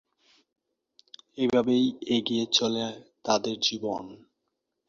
এভাবেই 1.37 1.85
এগিয়ে 2.15 2.45
চলে 2.51 2.85
তাদের 3.25 3.55
জীবন। 3.59 4.03